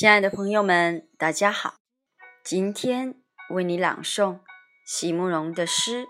[0.00, 1.74] 亲爱的朋友们，大家好！
[2.42, 3.16] 今天
[3.50, 4.40] 为你朗诵
[4.86, 6.08] 席慕容的诗，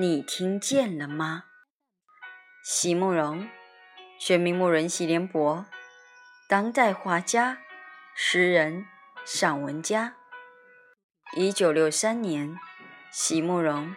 [0.00, 1.44] 你听见了吗？
[2.64, 3.50] 席慕容，
[4.18, 5.66] 全名慕容席联博，
[6.48, 7.58] 当代画家、
[8.14, 8.86] 诗人、
[9.26, 10.14] 散文家。
[11.36, 12.56] 一九六三年，
[13.10, 13.94] 席慕容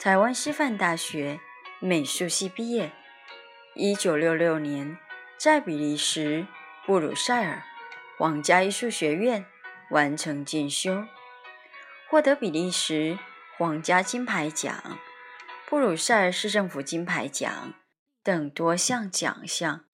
[0.00, 1.38] 台湾师范大学
[1.78, 2.90] 美术系毕业。
[3.76, 4.98] 一九六六年，
[5.38, 6.48] 在比利时
[6.84, 7.62] 布鲁塞尔。
[8.18, 9.44] 皇家艺术学院
[9.90, 11.04] 完成进修，
[12.08, 13.18] 获得比利时
[13.58, 14.98] 皇家金牌奖、
[15.68, 17.74] 布鲁塞尔市政府金牌奖
[18.22, 19.84] 等多项奖项，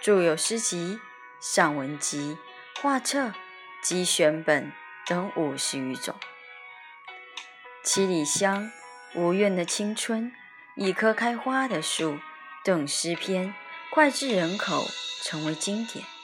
[0.00, 0.98] 著有诗集、
[1.38, 2.38] 散文集、
[2.80, 3.34] 画册
[3.82, 4.72] 及选本
[5.06, 6.14] 等五十余种，
[7.84, 8.64] 《七里香》
[9.20, 10.24] 《无怨的青春》
[10.76, 12.12] 《一棵开花的树》
[12.64, 13.52] 等诗篇
[13.90, 14.86] 脍炙人口，
[15.22, 16.15] 成为经典。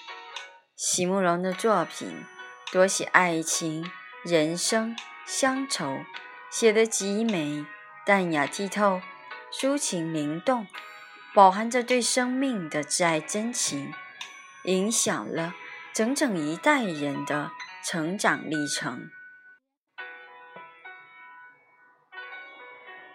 [0.85, 2.27] 席慕容的作品
[2.73, 3.89] 多写爱情、
[4.25, 6.05] 人生、乡愁，
[6.51, 7.65] 写得极美、
[8.05, 9.01] 淡雅剔透、
[9.53, 10.67] 抒情灵动，
[11.33, 13.93] 饱含着对生命的挚爱真情，
[14.65, 15.55] 影响了
[15.95, 17.53] 整整一代人的
[17.85, 19.09] 成长历程。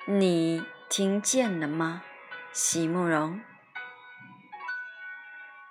[0.06, 2.02] 你听见了吗，
[2.54, 3.42] 席慕容？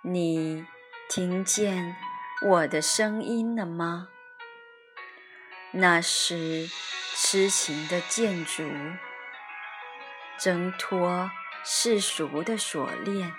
[0.03, 0.67] 你？
[1.09, 1.97] 听见
[2.43, 4.09] 我的声音了吗？
[5.71, 6.69] 那是
[7.15, 8.69] 痴情的建筑，
[10.37, 11.31] 挣脱
[11.65, 13.33] 世俗的锁链，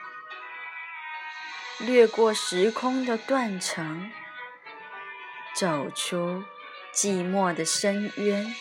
[1.79, 4.11] 掠过时空的断层，
[5.53, 6.45] 走出
[6.93, 8.55] 寂寞的深渊，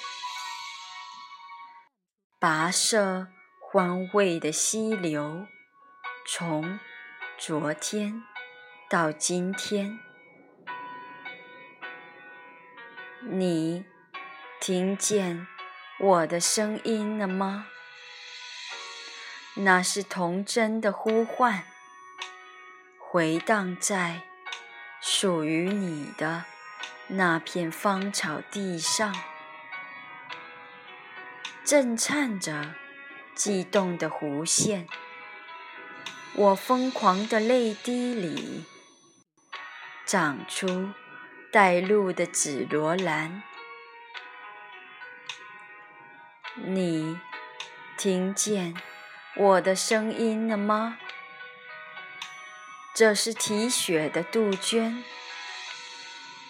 [2.40, 3.28] 跋涉
[3.60, 5.46] 欢慰的溪流，
[6.26, 6.80] 从
[7.38, 8.24] 昨天。
[8.88, 9.98] 到今天，
[13.20, 13.84] 你
[14.60, 15.44] 听见
[15.98, 17.66] 我的声音了吗？
[19.56, 21.64] 那是童真的呼唤，
[23.00, 24.22] 回荡在
[25.00, 26.44] 属于你的
[27.08, 29.12] 那片芳草地上，
[31.64, 32.76] 震颤着
[33.34, 34.86] 悸动的弧线。
[36.36, 38.64] 我疯狂的泪滴里。
[40.06, 40.92] 长出
[41.50, 43.42] 带露的紫罗兰，
[46.54, 47.18] 你
[47.98, 48.72] 听见
[49.34, 50.98] 我的声音了吗？
[52.94, 55.02] 这是啼血的杜鹃，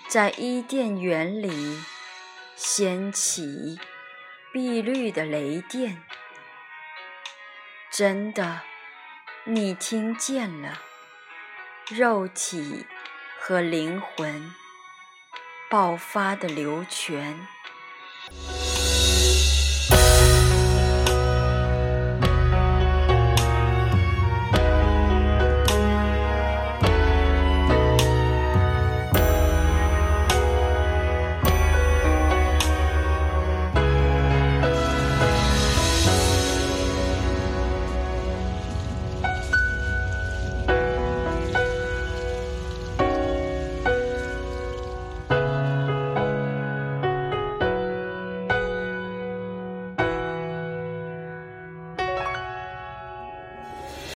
[0.06, 1.82] 在伊甸园里
[2.54, 3.80] 掀起
[4.52, 6.04] 碧绿的雷电。
[7.90, 8.60] 真的，
[9.44, 10.78] 你听见了，
[11.88, 12.84] 肉体。
[13.48, 14.52] 和灵魂
[15.70, 17.46] 爆发的流泉。